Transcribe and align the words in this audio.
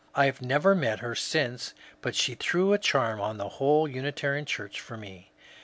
I 0.15 0.25
have 0.25 0.41
never 0.41 0.73
met 0.73 1.01
her 1.01 1.13
since, 1.13 1.75
but 2.01 2.15
she 2.15 2.33
threw 2.33 2.73
a 2.73 2.79
charm 2.79 3.21
on 3.21 3.37
the 3.37 3.47
whole 3.49 3.87
Unitarian 3.87 4.45
Church 4.45 4.79
for 4.81 4.97
me. 4.97 5.31